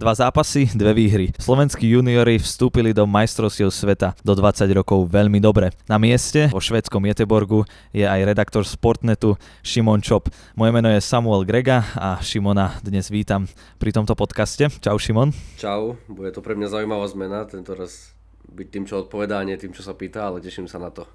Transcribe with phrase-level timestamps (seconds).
[0.00, 1.28] Dva zápasy, dve výhry.
[1.36, 5.76] Slovenskí juniori vstúpili do majstrovstiev sveta do 20 rokov veľmi dobre.
[5.84, 10.32] Na mieste vo švedskom Jeteborgu je aj redaktor Sportnetu Šimon Čop.
[10.56, 13.44] Moje meno je Samuel Grega a Šimona dnes vítam
[13.76, 14.72] pri tomto podcaste.
[14.80, 15.36] Čau Šimon.
[15.60, 18.16] Čau, bude to pre mňa zaujímavá zmena, tento raz
[18.50, 21.06] byť tým, čo odpovedá, nie tým, čo sa pýta, ale teším sa na to.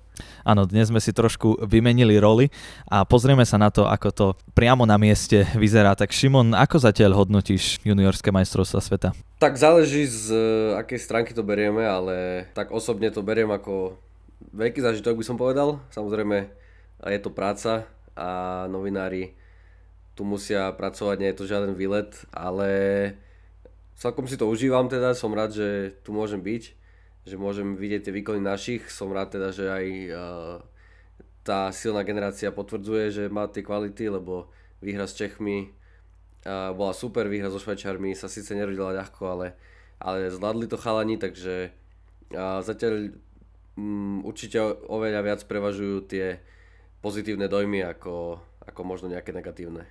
[0.48, 2.48] Áno, dnes sme si trošku vymenili roli
[2.88, 5.92] a pozrieme sa na to, ako to priamo na mieste vyzerá.
[5.94, 9.10] Tak Šimon, ako zatiaľ hodnotíš juniorské majstrovstva sveta?
[9.44, 10.32] Tak záleží z
[10.80, 14.00] akej stránky to berieme, ale tak osobne to beriem ako
[14.56, 15.84] veľký zážitok by som povedal.
[15.92, 16.48] Samozrejme,
[17.04, 17.84] je to práca
[18.16, 19.36] a novinári
[20.16, 22.70] tu musia pracovať, nie je to žiaden výlet, ale
[24.00, 26.85] celkom si to užívam teda, som rád, že tu môžem byť
[27.26, 28.86] že môžem vidieť tie výkony našich.
[28.94, 30.58] Som rád teda, že aj uh,
[31.42, 35.74] tá silná generácia potvrdzuje, že má tie kvality, lebo výhra s Čechmi
[36.46, 39.48] uh, bola super, výhra so Švajčarmi sa síce nerodila ľahko, ale,
[39.98, 41.74] ale zvládli to chalani, takže
[42.34, 43.18] uh, zatiaľ
[43.74, 46.38] um, určite oveľa viac prevažujú tie
[47.02, 48.38] pozitívne dojmy ako,
[48.70, 49.86] ako možno nejaké negatívne.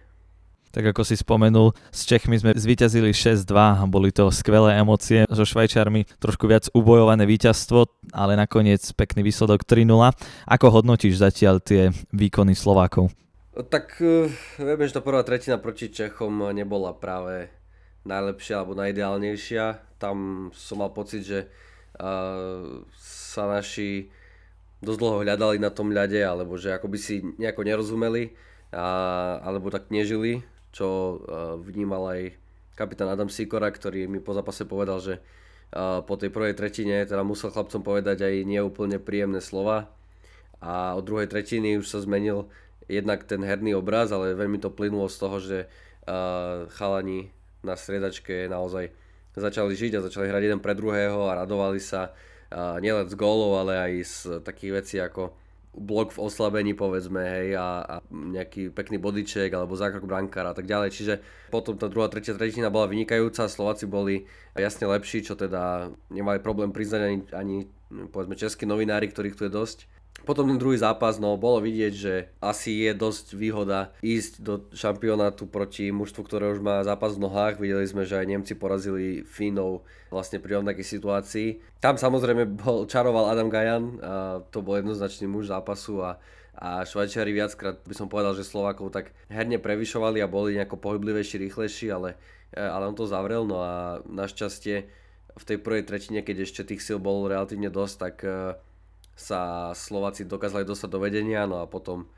[0.75, 5.23] Tak ako si spomenul, s Čechmi sme zvíťazili 6-2 a boli to skvelé emócie.
[5.31, 10.11] So Švajčarmi trošku viac ubojované víťazstvo, ale nakoniec pekný výsledok 3-0.
[10.51, 13.15] Ako hodnotíš zatiaľ tie výkony Slovákov?
[13.55, 14.27] Tak eh,
[14.59, 17.55] vieme, že tá prvá tretina proti Čechom nebola práve
[18.03, 19.79] najlepšia alebo najideálnejšia.
[20.03, 21.47] Tam som mal pocit, že
[22.03, 24.11] uh, sa naši
[24.83, 28.35] dosť dlho hľadali na tom ľade, alebo že akoby si nejako nerozumeli,
[28.75, 30.45] a, alebo tak nežili
[30.75, 31.19] čo eh,
[31.63, 32.21] vnímal aj
[32.75, 37.23] kapitán Adam Sikora, ktorý mi po zápase povedal, že eh, po tej prvej tretine teda
[37.23, 39.87] musel chlapcom povedať aj neúplne príjemné slova.
[40.59, 42.51] A od druhej tretiny už sa zmenil
[42.91, 47.29] jednak ten herný obraz, ale veľmi to plynulo z toho, že uh, chalani
[47.61, 48.89] na striedačke naozaj
[49.37, 52.17] začali žiť a začali hrať jeden pre druhého a radovali sa
[52.55, 54.17] nielen z gólov, ale aj z
[54.47, 55.35] takých vecí ako
[55.75, 60.71] blok v oslabení povedzme, hej, a, a nejaký pekný bodyček alebo zákrok brankára a tak
[60.71, 60.91] ďalej.
[60.95, 61.15] Čiže
[61.51, 64.25] potom tá druhá, tretia tretina bola vynikajúca, Slováci boli
[64.55, 67.57] jasne lepší, čo teda nemali problém priznať ani, ani
[68.11, 69.79] povedzme českí novinári, ktorých tu je dosť.
[70.23, 75.45] Potom ten druhý zápas, no bolo vidieť, že asi je dosť výhoda ísť do šampionátu
[75.45, 77.61] proti mužstvu, ktoré už má zápas v nohách.
[77.61, 81.49] Videli sme, že aj Nemci porazili Fínov vlastne pri rovnakej situácii.
[81.77, 86.17] Tam samozrejme bol, čaroval Adam Gajan, a to bol jednoznačný muž zápasu a,
[86.57, 91.37] a Švajčiari viackrát by som povedal, že Slovákov tak herne prevyšovali a boli nejako pohyblivejší,
[91.37, 92.17] rýchlejší, ale,
[92.57, 93.45] ale on to zavrel.
[93.45, 94.89] No a našťastie
[95.37, 98.17] v tej prvej tretine, keď ešte tých síl bolo relatívne dosť, tak
[99.15, 102.11] sa Slováci dokázali dostať do vedenia, no a potom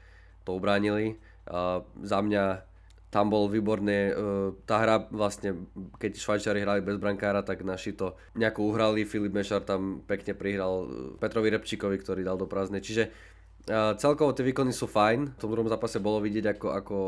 [0.42, 1.20] to ubránili.
[1.46, 2.64] Uh, za mňa
[3.12, 5.68] tam bol výborné, uh, tá hra vlastne,
[6.00, 10.74] keď Švajčiari hrali bez brankára, tak naši to nejako uhrali, Filip Mešar tam pekne prihral
[10.84, 10.88] uh,
[11.20, 13.12] Petrovi Repčíkovi, ktorý dal do prázdnej, čiže
[13.70, 16.98] uh, celkovo tie výkony sú fajn, v tom druhom zápase bolo vidieť ako, ako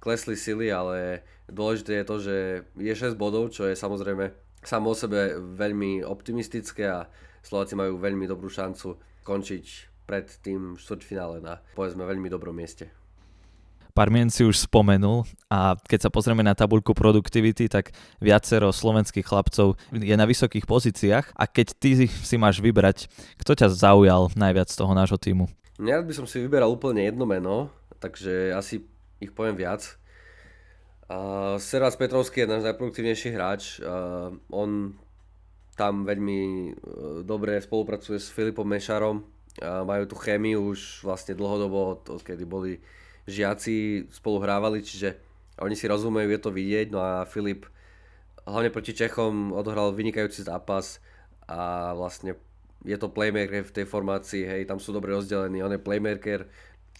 [0.00, 2.36] klesli sily, ale dôležité je to, že
[2.78, 4.30] je 6 bodov, čo je samozrejme
[4.66, 7.06] samo o sebe veľmi optimistické a
[7.42, 12.86] Slováci majú veľmi dobrú šancu končiť pred tým štvrťfinále na povedzme veľmi dobrom mieste.
[13.96, 19.80] Parmien si už spomenul a keď sa pozrieme na tabulku produktivity, tak viacero slovenských chlapcov
[19.88, 23.08] je na vysokých pozíciách a keď ty si máš vybrať,
[23.40, 25.48] kto ťa zaujal najviac z toho nášho týmu?
[25.80, 28.84] Ja by som si vyberal úplne jedno meno, takže asi
[29.16, 29.96] ich poviem viac.
[31.08, 33.80] Uh, Servác Petrovský je náš najproduktívnejší hráč.
[33.80, 34.92] Uh, on
[35.76, 36.72] tam veľmi e,
[37.22, 39.22] dobre spolupracuje s Filipom Mešarom.
[39.56, 42.76] Majú tu chémiu už vlastne dlhodobo, kedy boli
[43.24, 45.16] žiaci, spolu hrávali, čiže
[45.64, 46.92] oni si rozumejú, je to vidieť.
[46.92, 47.64] No a Filip
[48.44, 51.00] hlavne proti Čechom odohral vynikajúci zápas
[51.48, 52.36] a vlastne
[52.84, 56.46] je to playmaker v tej formácii, hej, tam sú dobre rozdelení, on je playmaker,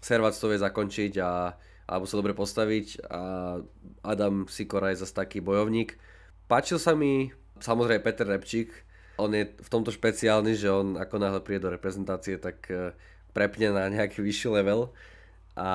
[0.02, 1.54] Servac to vie zakončiť a,
[1.86, 3.22] alebo sa dobre postaviť a
[4.02, 5.94] Adam Sikora je zase taký bojovník.
[6.46, 7.30] Páčil sa mi
[7.60, 8.72] Samozrejme Peter Repčík,
[9.16, 12.92] on je v tomto špeciálny, že on ako náhle príde do reprezentácie, tak e,
[13.32, 14.92] prepne na nejaký vyšší level
[15.56, 15.68] a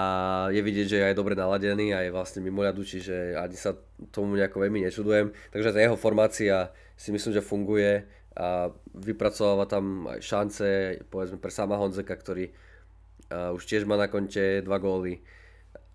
[0.54, 3.74] je vidieť, že je aj dobre naladený a je vlastne mimo ľadu, čiže ani sa
[4.14, 5.34] tomu nejako veľmi nečudujem.
[5.50, 8.06] Takže tá jeho formácia si myslím, že funguje
[8.38, 10.70] a vypracováva tam aj šance,
[11.10, 15.26] povedzme pre sama Honzeka, ktorý uh, už tiež má na konte dva góly.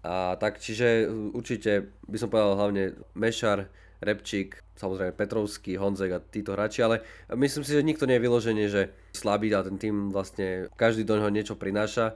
[0.02, 3.70] A tak, čiže určite by som povedal hlavne Mešar,
[4.02, 7.02] Repčík, samozrejme Petrovský, Honzek a títo hráči, ale
[7.32, 11.16] myslím si, že nikto nie je vyložený, že slabý a ten tým vlastne každý do
[11.16, 12.14] neho niečo prináša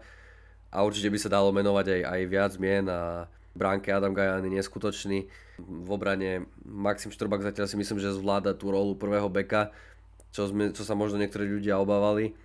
[0.70, 3.26] a určite by sa dalo menovať aj, aj viac mien a
[3.56, 5.26] bránke Adam Gajany neskutočný.
[5.60, 9.74] V obrane Maxim Štrbak zatiaľ si myslím, že zvláda tú rolu prvého beka,
[10.30, 12.38] čo, sme, čo sa možno niektorí ľudia obávali,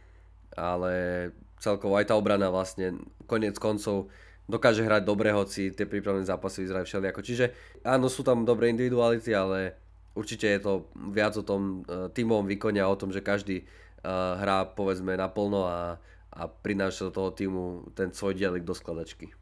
[0.58, 1.30] ale
[1.62, 2.98] celkovo aj tá obrana vlastne
[3.30, 4.10] konec koncov
[4.46, 7.22] dokáže hrať dobre, hoci tie prípravné zápasy vyzerajú všelijako.
[7.22, 7.46] Čiže
[7.86, 9.78] áno, sú tam dobré individuality, ale
[10.16, 10.74] určite je to
[11.12, 15.68] viac o tom uh, tímovom výkone a o tom, že každý uh, hrá povedzme naplno
[15.68, 16.00] a,
[16.32, 19.36] a prináša do toho týmu ten svoj dielik do skladačky.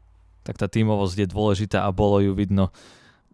[0.44, 2.68] Tak tá tímovosť je dôležitá a bolo ju vidno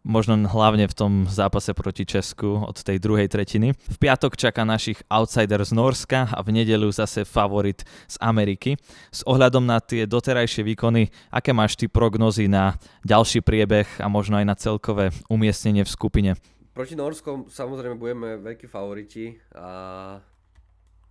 [0.01, 3.77] možno hlavne v tom zápase proti Česku od tej druhej tretiny.
[3.77, 8.81] V piatok čaká našich outsider z Norska a v nedelu zase favorit z Ameriky.
[9.13, 14.41] S ohľadom na tie doterajšie výkony, aké máš ty prognozy na ďalší priebeh a možno
[14.41, 16.31] aj na celkové umiestnenie v skupine?
[16.71, 20.17] Proti Norskom samozrejme budeme veľkí favoriti a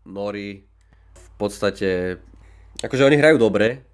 [0.07, 0.63] Nori
[1.13, 2.15] v podstate,
[2.79, 3.89] akože oni hrajú dobre,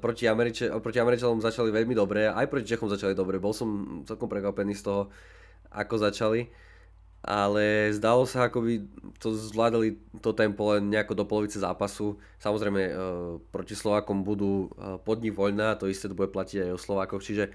[0.00, 3.38] proti, Američe, proti Američanom začali veľmi dobre, aj proti Čechom začali dobre.
[3.38, 5.02] Bol som celkom prekvapený z toho,
[5.70, 6.50] ako začali.
[7.24, 8.74] Ale zdalo sa, ako by
[9.16, 12.20] to zvládali to tempo len nejako do polovice zápasu.
[12.36, 12.92] Samozrejme, e,
[13.48, 17.48] proti Slovákom budú e, podní voľná, to isté to bude platiť aj o Slovákoch, čiže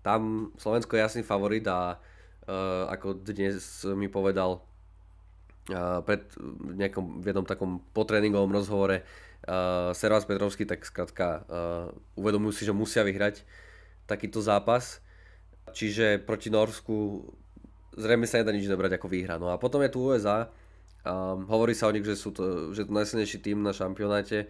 [0.00, 2.00] tam Slovensko je jasný favorit a
[2.46, 2.54] e,
[2.90, 4.62] ako dnes mi povedal
[6.06, 6.22] pred
[6.78, 12.74] nejakom, v jednom takom potréningovom rozhovore uh, Servás Petrovský, tak skrátka uh, uvedomujú si, že
[12.74, 13.42] musia vyhrať
[14.06, 15.02] takýto zápas.
[15.74, 17.26] Čiže proti Norsku
[17.98, 19.42] zrejme sa nedá nič nebrať ako výhra.
[19.42, 20.46] No a potom je tu USA.
[21.06, 24.46] Um, hovorí sa o nich, že sú to, že to najsilnejší tým na šampionáte.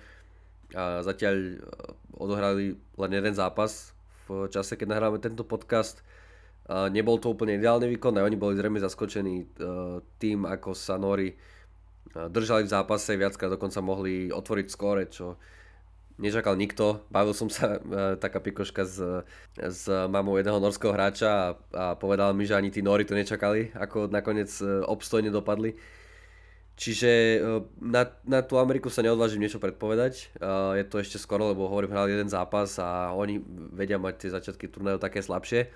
[0.76, 3.96] A zatiaľ uh, odohrali len jeden zápas
[4.28, 6.04] v čase, keď nahráme tento podcast.
[6.66, 10.98] Uh, nebol to úplne ideálny výkon, aj oni boli zrejme zaskočení uh, tým, ako sa
[10.98, 11.30] Nori
[12.16, 15.36] držali v zápase, viackrát dokonca mohli otvoriť skóre, čo
[16.16, 17.04] nečakal nikto.
[17.12, 17.76] Bavil som sa,
[18.16, 18.96] taká pikoška s,
[19.52, 21.46] s mamou jedného norského hráča a,
[21.76, 24.48] a povedal mi, že ani tí Nori to nečakali, ako nakoniec
[24.88, 25.76] obstojne dopadli.
[26.76, 27.40] Čiže
[27.84, 30.32] na, na tú Ameriku sa neodvážim niečo predpovedať.
[30.76, 33.40] Je to ešte skoro, lebo hovorím, hrali jeden zápas a oni
[33.76, 35.68] vedia mať tie začiatky turnajov také slabšie.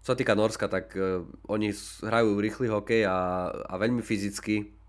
[0.00, 0.96] Čo sa týka Norska, tak
[1.44, 4.80] oni hrajú rýchly hokej a, a veľmi fyzicky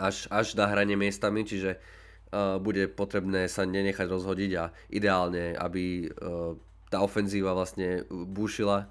[0.00, 6.08] až, až na hranie miestami, čiže uh, bude potrebné sa nenechať rozhodiť a ideálne, aby
[6.08, 6.56] uh,
[6.88, 8.88] tá ofenzíva vlastne búšila.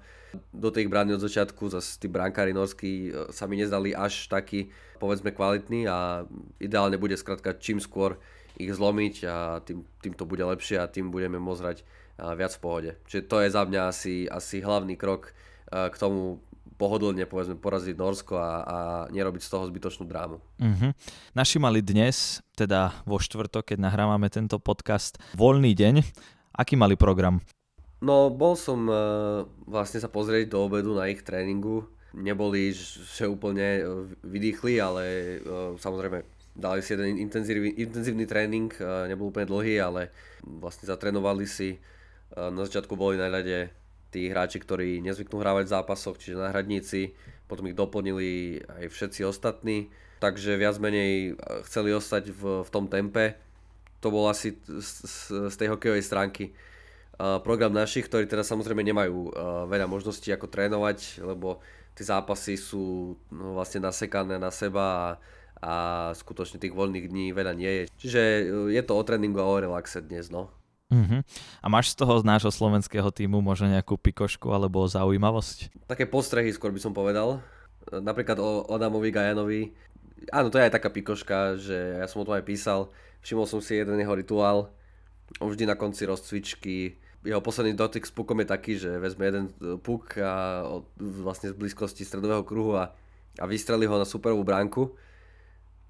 [0.54, 4.70] Do tej brány od začiatku, zase tí brankári norskí uh, sa mi nezdali až taký,
[5.02, 6.24] povedzme, kvalitní a
[6.62, 8.16] ideálne bude skrátka čím skôr
[8.54, 11.86] ich zlomiť a tým, tým to bude lepšie a tým budeme môcť hrať uh,
[12.36, 12.90] viac v pohode.
[13.08, 15.32] Čiže to je za mňa asi, asi hlavný krok
[15.72, 16.44] uh, k tomu
[16.80, 18.78] pohodlne povedzme poraziť Norsko a, a
[19.12, 20.40] nerobiť z toho zbytočnú drámu.
[20.40, 20.90] Uh-huh.
[21.36, 26.00] Naši mali dnes, teda vo štvrtok, keď nahrávame tento podcast, voľný deň.
[26.56, 27.44] Aký mali program?
[28.00, 31.84] No, bol som uh, vlastne sa pozrieť do obedu na ich tréningu.
[32.16, 36.24] Neboli, že úplne uh, vydýchli, ale uh, samozrejme
[36.56, 40.08] dali si jeden intenzívny, intenzívny tréning, uh, nebol úplne dlhý, ale
[40.40, 41.76] vlastne zatrénovali si.
[42.30, 43.74] Uh, na začiatku boli na ľade
[44.10, 47.14] tí hráči, ktorí nezvyknú hrávať v zápasoch, čiže náhradníci,
[47.46, 52.90] potom ich doplnili aj všetci ostatní, takže viac menej eh, chceli ostať v, v tom
[52.90, 53.38] tempe.
[54.02, 54.90] To bol asi z,
[55.52, 59.36] z tej hokejovej stránky uh, program našich, ktorí teda samozrejme nemajú
[59.68, 61.60] veľa možností ako trénovať, lebo
[61.92, 65.08] tie zápasy sú no, vlastne nasekané na seba a,
[65.60, 65.72] a
[66.16, 67.84] skutočne tých voľných dní veľa nie je.
[68.00, 68.20] Čiže
[68.72, 70.48] je to o tréningu a o relaxe dnes, no.
[70.90, 71.22] Uh-huh.
[71.62, 75.86] A máš z toho z nášho slovenského týmu možno nejakú pikošku alebo zaujímavosť?
[75.86, 77.38] Také postrehy skôr by som povedal.
[77.88, 79.70] Napríklad o Adamovi Gajanovi.
[80.34, 82.90] Áno, to je aj taká pikoška, že ja som o tom aj písal.
[83.22, 84.74] Všimol som si jeden jeho rituál.
[85.38, 89.52] Vždy na konci rozcvičky jeho posledný dotyk s pukom je taký, že vezme jeden
[89.84, 90.64] puk a
[90.96, 92.96] vlastne z blízkosti stredového kruhu a,
[93.36, 94.96] a vystrelí ho na superovú bránku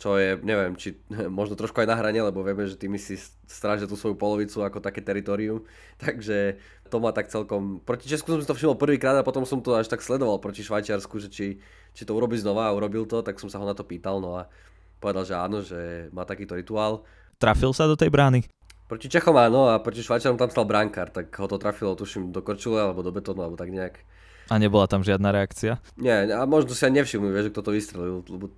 [0.01, 0.97] čo je, neviem, či
[1.29, 4.81] možno trošku aj na hrane, lebo vieme, že tými si strážia tú svoju polovicu ako
[4.81, 5.69] také teritorium,
[6.03, 6.57] takže
[6.89, 9.77] to má tak celkom, proti Česku som si to všimol prvýkrát a potom som to
[9.77, 11.47] až tak sledoval proti Švajčiarsku, že či,
[11.93, 14.41] či to urobí znova a urobil to, tak som sa ho na to pýtal, no
[14.41, 14.49] a
[14.99, 17.05] povedal, že áno, že má takýto rituál.
[17.37, 18.49] Trafil sa do tej brány?
[18.91, 22.43] Proti Čechom áno a proti Švajčiarom tam stal brankár, tak ho to trafilo, tuším, do
[22.43, 24.03] korčule alebo do betónu alebo tak nejak.
[24.51, 25.79] A nebola tam žiadna reakcia?
[25.95, 28.51] Nie, a možno si aj nevšimli, vieš, kto to vystrelil, lebo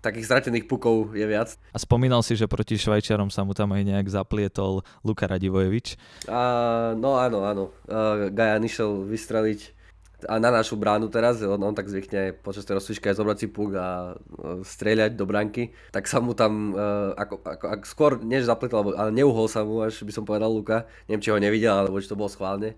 [0.00, 1.56] takých zratených pukov je viac.
[1.72, 6.00] A spomínal si, že proti Švajčiarom sa mu tam aj nejak zaplietol Luka Radivojevič.
[6.26, 6.40] A,
[6.96, 7.64] no áno, áno.
[7.84, 9.80] Uh, Gajan išiel vystreliť
[10.28, 13.46] a na našu bránu teraz, on, on tak zvykne počas tej rozsvičky aj zobrať si
[13.48, 18.12] puk a uh, strieľať do branky, tak sa mu tam uh, ako, ako, ako, skôr
[18.20, 21.72] než zapletol, ale neuhol sa mu, až by som povedal Luka, neviem či ho nevidel,
[21.72, 22.76] alebo či to bolo schválne,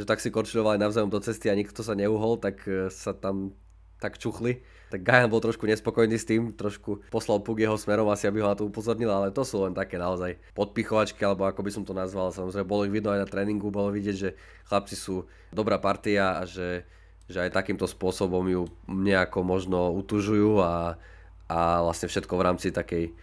[0.00, 3.52] že tak si korčilovali navzájom do cesty a nikto sa neuhol, tak e, sa tam
[4.00, 4.64] tak čuchli.
[4.90, 8.50] Tak Gajan bol trošku nespokojný s tým, trošku poslal puk jeho smerom, asi aby ho
[8.50, 11.94] na to upozornil, ale to sú len také naozaj podpichovačky, alebo ako by som to
[11.94, 12.34] nazval.
[12.34, 14.34] Samozrejme, bolo ich vidno aj na tréningu, bolo vidieť, že
[14.66, 16.82] chlapci sú dobrá partia a že,
[17.30, 20.98] že aj takýmto spôsobom ju nejako možno utužujú a,
[21.46, 23.14] a vlastne všetko v rámci takej,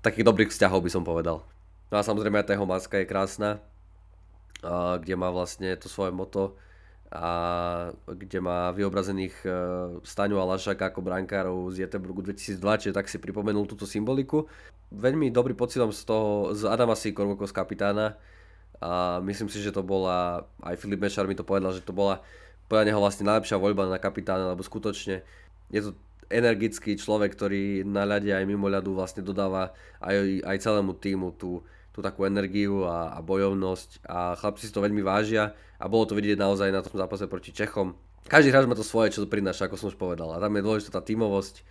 [0.00, 1.44] takých dobrých vzťahov by som povedal.
[1.92, 3.60] No a samozrejme aj tá jeho maska je krásna,
[4.96, 6.56] kde má vlastne to svoje moto
[7.12, 7.32] a
[8.08, 9.48] kde má vyobrazených e,
[10.00, 14.48] Staňu a Lašaka ako brankárov z Jeteburgu 2002, čiže tak si pripomenul túto symboliku.
[14.88, 18.16] Veľmi dobrý pocit z toho, z Adama Sikorvoko z kapitána
[18.80, 22.24] a myslím si, že to bola, aj Filip Mešar mi to povedal, že to bola
[22.72, 25.20] podľa neho vlastne najlepšia voľba na kapitána, lebo skutočne
[25.68, 25.92] je to
[26.32, 31.60] energický človek, ktorý na ľade aj mimo ľadu vlastne dodáva aj, aj celému týmu tú,
[31.92, 36.16] tú takú energiu a, a bojovnosť a chlapci si to veľmi vážia a bolo to
[36.16, 37.92] vidieť naozaj na tom zápase proti Čechom.
[38.26, 40.32] Každý hráč má to svoje, čo to prináša, ako som už povedal.
[40.32, 41.66] A tam je dôležitá tá tímovosť.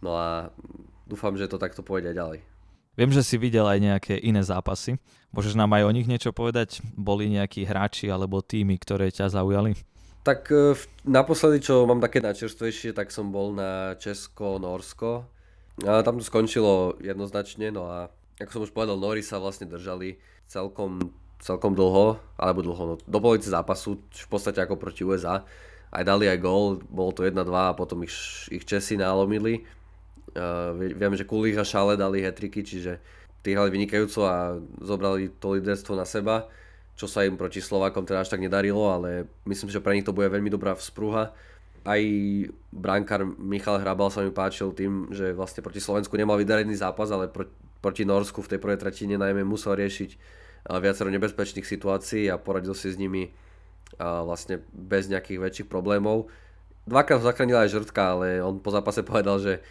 [0.00, 0.54] No a
[1.04, 2.40] dúfam, že to takto pôjde ďalej.
[2.96, 4.96] Viem, že si videl aj nejaké iné zápasy.
[5.36, 6.80] Môžeš nám aj o nich niečo povedať?
[6.96, 9.76] Boli nejakí hráči alebo týmy, ktoré ťa zaujali?
[10.24, 10.72] Tak e,
[11.04, 15.28] naposledy, čo mám také načerstvejšie, tak som bol na Česko-Norsko.
[15.84, 20.20] A tam to skončilo jednoznačne, no a ako som už povedal, Nori sa vlastne držali
[20.44, 21.00] celkom,
[21.40, 25.40] celkom dlho, alebo dlho, no, do polovice zápasu, v podstate ako proti USA.
[25.88, 28.12] Aj dali aj gól, bolo to 1-2 a potom ich,
[28.52, 29.64] ich Česi nálomili.
[30.36, 33.00] Uh, viem, že Kulík a Šale dali hetriky, čiže
[33.40, 36.50] tí hrali vynikajúco a zobrali to líderstvo na seba,
[36.98, 40.12] čo sa im proti Slovákom teda až tak nedarilo, ale myslím, že pre nich to
[40.12, 41.32] bude veľmi dobrá vzprúha.
[41.86, 42.02] Aj
[42.74, 47.30] brankár Michal Hrabal sa mi páčil tým, že vlastne proti Slovensku nemal vydarený zápas, ale
[47.30, 47.54] proti,
[47.86, 50.18] proti Norsku v tej prvej tretine najmä musel riešiť
[50.82, 53.30] viacero nebezpečných situácií a poradil si s nimi
[54.02, 56.26] vlastne bez nejakých väčších problémov.
[56.90, 59.62] Dvakrát zachránila aj Žrtka, ale on po zápase povedal, že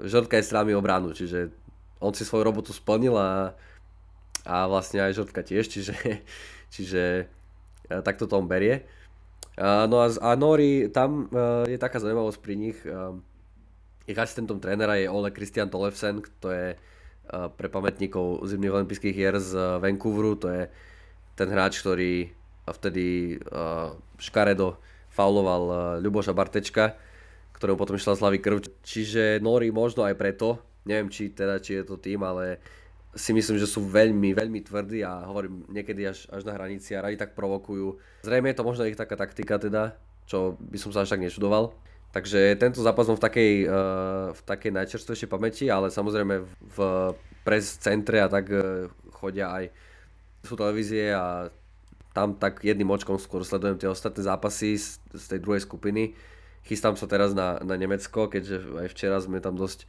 [0.00, 1.52] Žrtka je strámi obranu, čiže
[2.00, 3.52] on si svoju robotu splnil a,
[4.48, 5.92] a vlastne aj Žrtka tiež, čiže,
[6.74, 7.28] čiže
[8.00, 8.88] takto to on berie.
[9.60, 11.28] No a, a Nori, tam
[11.68, 12.76] je taká zaujímavosť pri nich,
[14.08, 16.76] ich asistentom trénera je Ole Christian Tolefsen, to je
[17.28, 20.38] pre pamätníkov zimných olympijských hier z eh, Vancouveru.
[20.40, 20.62] To je
[21.34, 22.30] ten hráč, ktorý
[22.66, 24.78] vtedy eh, škaredo
[25.10, 26.94] fauloval eh, Ľuboša Bartečka,
[27.56, 28.62] ktorého potom išla slavy krv.
[28.84, 32.60] Čiže Nori možno aj preto, neviem či teda či je to tým, ale
[33.16, 37.00] si myslím, že sú veľmi, veľmi tvrdí a hovorím niekedy až, až na hranici a
[37.00, 37.96] radi tak provokujú.
[38.28, 39.96] Zrejme je to možno ich taká taktika teda,
[40.28, 41.72] čo by som sa až tak nečudoval.
[42.16, 46.78] Takže tento zápas v takej, uh, v takej najčerstvejšej pamäti, ale samozrejme v
[47.44, 49.68] pres centre a tak uh, chodia aj
[50.40, 51.52] sú televízie a
[52.16, 56.16] tam tak jedným očkom skôr sledujem tie ostatné zápasy z, z tej druhej skupiny.
[56.64, 59.84] Chystám sa teraz na, na Nemecko, keďže aj včera sme tam dosť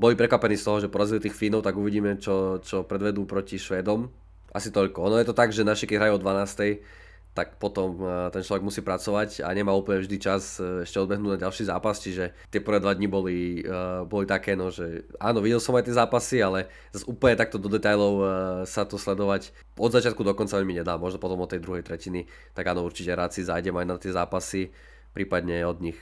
[0.00, 4.08] boli prekvapení z toho, že porazili tých Fínov, tak uvidíme, čo, čo predvedú proti Švédom.
[4.48, 5.12] Asi toľko.
[5.12, 6.80] Ono je to tak, že naši keď hrajú o 12
[7.30, 11.38] tak potom eh, ten človek musí pracovať a nemá úplne vždy čas eh, ešte odbehnúť
[11.38, 15.38] na ďalší zápas, čiže tie prvé dva dni boli, uh, boli také, no, že áno,
[15.38, 18.14] videl som aj tie zápasy, ale zase úplne takto do detajlov
[18.66, 22.26] sa to sledovať od začiatku do konca mi nedá, možno potom od tej druhej tretiny,
[22.52, 24.74] tak áno, určite rád si zájdem aj na tie zápasy,
[25.14, 25.98] prípadne od nich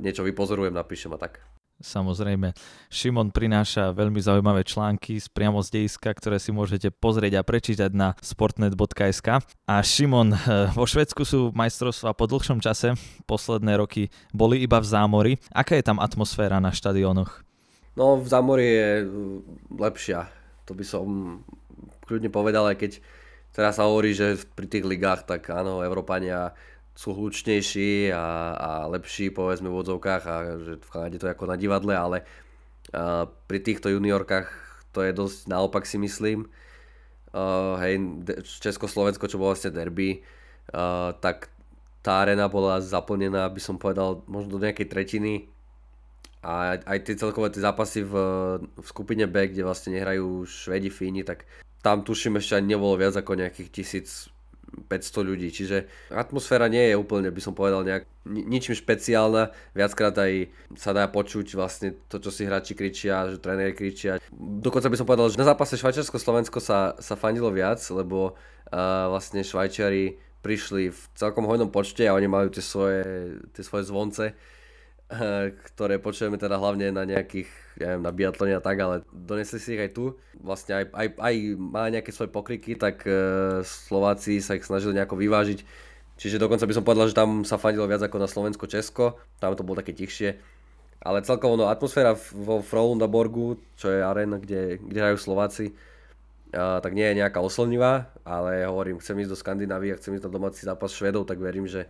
[0.00, 1.55] niečo vypozorujem, napíšem a tak.
[1.76, 2.56] Samozrejme,
[2.88, 7.92] Šimon prináša veľmi zaujímavé články z priamo z dejiska, ktoré si môžete pozrieť a prečítať
[7.92, 9.44] na sportnet.sk.
[9.68, 12.96] A Šimon, eh, vo Švedsku sú majstrovstvá po dlhšom čase,
[13.28, 15.32] posledné roky boli iba v zámori.
[15.52, 17.44] Aká je tam atmosféra na štadiónoch?
[17.92, 19.08] No, v zámori je eh,
[19.76, 20.32] lepšia.
[20.64, 21.06] To by som
[22.08, 22.92] kľudne povedal, aj keď
[23.52, 26.56] teraz sa hovorí, že pri tých ligách, tak áno, Európania
[26.96, 31.44] sú hlučnejší a, a lepší povedzme v odzovkách a že v Kanade to je ako
[31.44, 32.24] na divadle, ale
[32.96, 34.48] a, pri týchto juniorkách
[34.96, 36.48] to je dosť naopak si myslím.
[37.36, 38.00] Uh, hej,
[38.64, 40.24] Československo, čo bolo vlastne derby,
[40.72, 41.52] uh, tak
[42.00, 45.52] tá arena bola zaplnená, by som povedal, možno do nejakej tretiny.
[46.40, 48.14] A aj tie celkové tie zápasy v,
[48.62, 51.44] v skupine B, kde vlastne nehrajú Švedi, Fíni, tak
[51.84, 54.30] tam tuším ešte ani nebolo viac ako nejakých tisíc
[54.84, 60.52] 500 ľudí, čiže atmosféra nie je úplne, by som povedal, nejak ničím špeciálna, viackrát aj
[60.76, 64.20] sa dá počuť vlastne to, čo si hráči kričia, že tréneri kričia.
[64.36, 69.40] Dokonca by som povedal, že na zápase Švajčiarsko-Slovensko sa, sa fandilo viac, lebo uh, vlastne
[69.40, 73.02] Švajčiari prišli v celkom hojnom počte a oni majú tie svoje,
[73.50, 74.36] tie svoje zvonce,
[75.72, 79.76] ktoré počujeme teda hlavne na nejakých ja neviem, na biatlone a tak, ale donesli si
[79.76, 80.16] ich aj tu.
[80.40, 83.12] Vlastne aj, aj, aj má nejaké svoje pokriky, tak e,
[83.62, 85.60] Slováci sa ich snažili nejako vyvážiť
[86.16, 89.64] Čiže dokonca by som povedal, že tam sa fandilo viac ako na Slovensko-Česko, tam to
[89.64, 90.40] bolo také tichšie.
[91.04, 95.76] Ale celkovo no, atmosféra vo Frolundaborgu, čo je arena, kde, kde hrajú Slováci,
[96.56, 100.24] a, tak nie je nejaká oslnivá, ale hovorím, chcem ísť do Skandinávie a chcem ísť
[100.24, 101.84] na domáci zápas Švedov, tak verím, že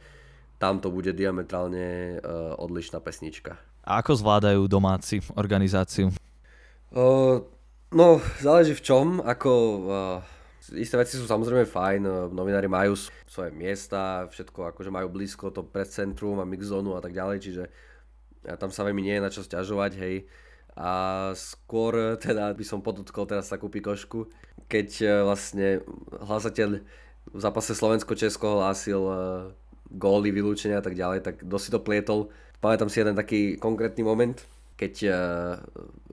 [0.57, 3.61] tam to bude diametrálne uh, odlišná pesnička.
[3.87, 6.11] A ako zvládajú domáci organizáciu?
[6.91, 7.45] Uh,
[7.93, 9.07] no, záleží v čom.
[9.23, 9.53] Ako,
[9.87, 10.19] uh,
[10.75, 12.99] isté veci sú samozrejme fajn, novinári majú
[13.29, 17.65] svoje miesta, všetko akože majú blízko to pred centrum a mixzónu a tak ďalej, čiže
[18.59, 20.17] tam sa veľmi nie je na čo stiažovať, hej.
[20.79, 24.31] A skôr teda by som podotkol teraz takú pikošku,
[24.71, 26.69] keď vlastne hlasateľ
[27.27, 29.03] v zápase Slovensko-Česko hlásil
[29.93, 32.21] góly, vylúčenia a tak ďalej, tak dosť si to plietol.
[32.59, 34.37] Pamätám si jeden taký konkrétny moment,
[34.75, 35.15] keď uh,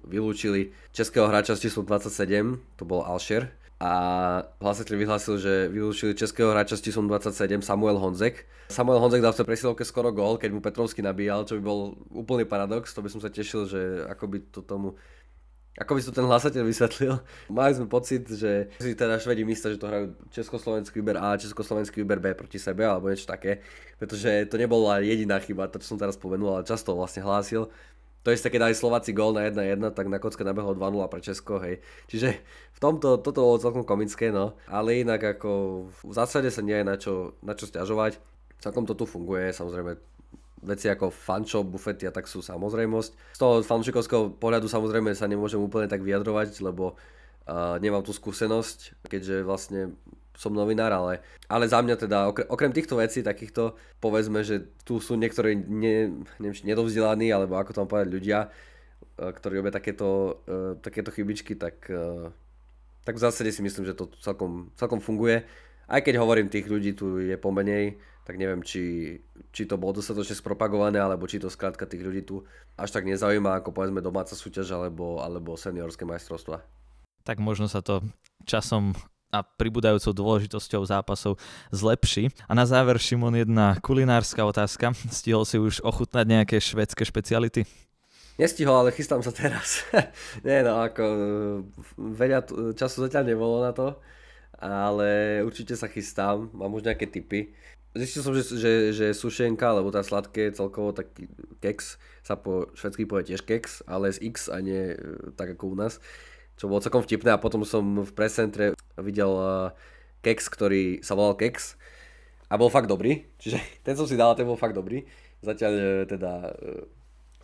[0.05, 3.51] vylúčili českého hráča s číslom 27, to bol Alšer,
[3.83, 3.93] a
[4.63, 8.47] hlasateľ vyhlásil, že vylúčili českého hráča s číslom 27 Samuel Honzek.
[8.71, 11.99] Samuel Honzek dal v tej presilovke skoro gól, keď mu Petrovský nabíjal, čo by bol
[12.15, 14.95] úplný paradox, to by som sa tešil, že ako by to tomu
[15.73, 17.17] ako by to ten hlasateľ vysvetlil?
[17.49, 21.41] Mali sme pocit, že si teda Švedi myslia, že to hrajú Československý výber A a
[21.41, 23.65] Československý výber B proti sebe, alebo niečo také.
[23.97, 27.73] Pretože to nebola jediná chyba, to čo som teraz spomenul, ale často vlastne hlásil.
[28.23, 31.59] To isté, keď dali Slováci gól na 1-1, tak na kocke nabehlo 2-0 pre Česko,
[31.59, 31.83] hej.
[32.07, 32.39] Čiže
[32.71, 34.55] v tomto, toto bolo celkom komické, no.
[34.69, 35.51] Ale inak ako
[35.91, 38.21] v zásade sa nie je na čo, na čo stiažovať.
[38.63, 39.99] Celkom to tu funguje, samozrejme
[40.63, 43.11] veci ako fanshop, bufety a tak sú samozrejmosť.
[43.35, 49.07] Z toho fanšikovského pohľadu samozrejme sa nemôžem úplne tak vyjadrovať, lebo uh, nemám tú skúsenosť,
[49.07, 49.95] keďže vlastne
[50.33, 54.97] som novinár, ale, ale za mňa teda, okrem, okrem týchto vecí, takýchto, povedzme, že tu
[54.97, 60.73] sú niektorí ne, neviem, nedovzdelaní, alebo ako tam povedať, ľudia, uh, ktorí robia takéto, uh,
[60.81, 62.33] takéto chybičky, tak, uh,
[63.05, 65.45] tak v zásade si myslím, že to celkom, celkom funguje.
[65.83, 69.19] Aj keď hovorím, tých ľudí tu je pomenej, tak neviem, či,
[69.51, 72.47] či to bolo dostatočne spropagované, alebo či to skrátka tých ľudí tu
[72.79, 76.63] až tak nezaujíma, ako povedzme domáca súťaž alebo, alebo seniorské majstrovstva.
[77.27, 77.99] Tak možno sa to
[78.47, 78.95] časom
[79.33, 81.41] a pribúdajúcou dôležitosťou zápasov
[81.73, 82.29] zlepší.
[82.45, 84.93] A na záver, Šimon, jedna kulinárska otázka.
[85.09, 87.65] Stihol si už ochutnať nejaké švedské špeciality?
[88.37, 89.81] Nestihol, ale chystám sa teraz.
[90.45, 91.05] Nie, no ako
[91.97, 92.45] veľa
[92.77, 93.97] času zatiaľ nebolo na to,
[94.61, 97.53] ale určite sa chystám, mám už nejaké tipy.
[97.93, 101.29] Zistil som, že, že, že sušenka, alebo tá sladké celkovo taký
[101.61, 105.73] keks sa po švedsky povie tiež keks, ale z X a nie e, tak ako
[105.73, 106.01] u nás.
[106.57, 109.73] Čo bolo celkom vtipné a potom som v presentre videl uh,
[110.21, 111.77] keks, ktorý sa volal keks
[112.49, 113.25] a bol fakt dobrý.
[113.41, 115.05] Čiže ten som si dal ten bol fakt dobrý.
[115.45, 116.49] Zatiaľ e, teda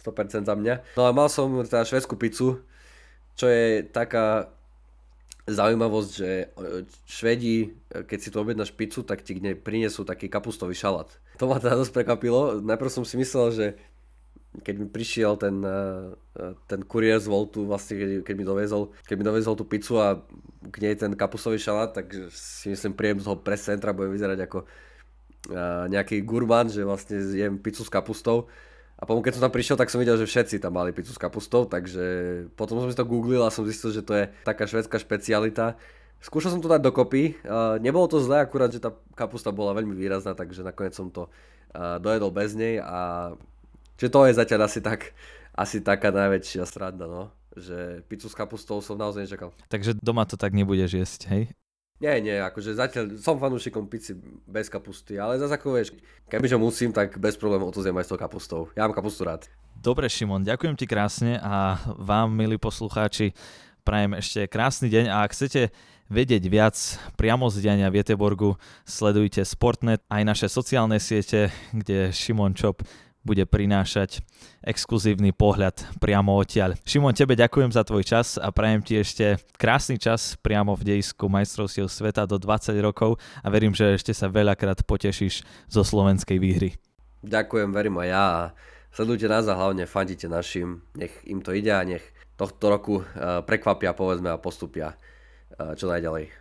[0.02, 0.98] 100% za mňa.
[0.98, 2.64] No a mal som teda švedskú pizzu,
[3.38, 4.50] čo je taká
[5.54, 6.46] zaujímavosť, že e,
[7.06, 7.68] Švedi, e,
[8.06, 11.10] keď si tu objednáš pizzu, tak ti k prinesú taký kapustový šalát.
[11.42, 12.62] To ma teda dosť prekvapilo.
[12.62, 13.66] Najprv som si myslel, že
[14.66, 16.14] keď mi prišiel ten, e,
[16.66, 20.22] ten kuriér z Voltu, vlastne keď, mi dovezol, keď mi dovezol tú pizzu a
[20.70, 24.40] k nej ten kapustový šalát, tak si myslím, príjem z toho pre centra bude vyzerať
[24.46, 24.60] ako
[25.88, 28.52] nejaký gurman, že vlastne jem pizzu s kapustou
[29.00, 31.22] a potom keď som tam prišiel, tak som videl, že všetci tam mali pizzu s
[31.22, 32.04] kapustou, takže
[32.60, 35.80] potom som si to googlil a som zistil, že to je taká švedská špecialita.
[36.20, 39.96] Skúšal som to dať dokopy, uh, nebolo to zlé, akurát, že tá kapusta bola veľmi
[39.96, 41.32] výrazná, takže nakoniec som to
[41.72, 43.32] uh, dojedol bez nej a
[43.96, 45.16] že to je zatiaľ asi, tak,
[45.56, 47.32] asi taká najväčšia sranda, no.
[47.56, 49.56] Že pizzu s kapustou som naozaj nečakal.
[49.72, 51.44] Takže doma to tak nebudeš jesť, hej?
[52.00, 54.16] Nie, nie, akože zatiaľ som fanúšikom pici
[54.48, 55.92] bez kapusty, ale zase ako vieš,
[56.32, 58.62] kebyže musím, tak bez problémov to aj s tou kapustou.
[58.72, 59.52] Ja mám kapustu rád.
[59.76, 63.36] Dobre, Šimon, ďakujem ti krásne a vám, milí poslucháči,
[63.84, 65.76] prajem ešte krásny deň a ak chcete
[66.08, 66.76] vedieť viac
[67.20, 68.00] priamo z diania v
[68.88, 72.80] sledujte Sportnet aj naše sociálne siete, kde Šimon Čop
[73.24, 74.24] bude prinášať
[74.64, 76.80] exkluzívny pohľad priamo odtiaľ.
[76.88, 81.28] Šimon, tebe ďakujem za tvoj čas a prajem ti ešte krásny čas priamo v dejisku
[81.28, 86.80] majstrovstiev sveta do 20 rokov a verím, že ešte sa veľakrát potešíš zo slovenskej výhry.
[87.20, 88.42] Ďakujem, verím aj ja a
[88.96, 92.04] sledujte nás a hlavne fandite našim, nech im to ide a nech
[92.40, 96.32] tohto roku eh, prekvapia povedzme a postupia eh, čo najďalej.